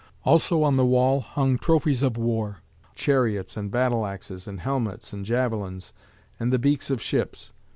[0.25, 2.61] Also on the wall hung trophies of war,
[2.95, 5.93] chariots, and battle axes, and helmets, and javelins,
[6.39, 7.53] and the beaks of ships.